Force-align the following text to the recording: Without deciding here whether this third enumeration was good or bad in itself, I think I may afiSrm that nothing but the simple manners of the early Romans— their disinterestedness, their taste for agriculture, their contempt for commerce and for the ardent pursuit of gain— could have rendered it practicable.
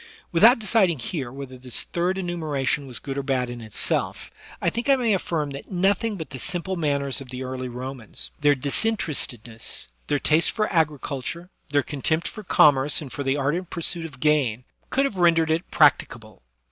Without 0.31 0.57
deciding 0.57 0.97
here 0.97 1.31
whether 1.31 1.59
this 1.59 1.83
third 1.83 2.17
enumeration 2.17 2.87
was 2.87 2.97
good 2.97 3.19
or 3.19 3.21
bad 3.21 3.51
in 3.51 3.61
itself, 3.61 4.31
I 4.59 4.71
think 4.71 4.89
I 4.89 4.95
may 4.95 5.13
afiSrm 5.13 5.53
that 5.53 5.69
nothing 5.69 6.15
but 6.15 6.31
the 6.31 6.39
simple 6.39 6.75
manners 6.75 7.21
of 7.21 7.29
the 7.29 7.43
early 7.43 7.67
Romans— 7.67 8.31
their 8.41 8.55
disinterestedness, 8.55 9.89
their 10.07 10.17
taste 10.17 10.49
for 10.49 10.67
agriculture, 10.73 11.51
their 11.69 11.83
contempt 11.83 12.27
for 12.27 12.41
commerce 12.41 12.99
and 12.99 13.11
for 13.13 13.21
the 13.21 13.37
ardent 13.37 13.69
pursuit 13.69 14.05
of 14.07 14.19
gain— 14.19 14.63
could 14.89 15.05
have 15.05 15.17
rendered 15.17 15.51
it 15.51 15.69
practicable. 15.69 16.41